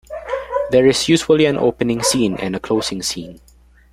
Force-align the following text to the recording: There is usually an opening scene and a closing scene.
There 0.71 0.87
is 0.87 1.07
usually 1.07 1.45
an 1.45 1.59
opening 1.59 2.01
scene 2.01 2.35
and 2.37 2.55
a 2.55 2.59
closing 2.59 3.03
scene. 3.03 3.39